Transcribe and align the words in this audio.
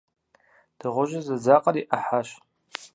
Дыгъужьыр 0.79 1.23
зэдзакъэр 1.27 1.75
и 1.81 1.83
Ӏыхьэщ. 1.89 2.29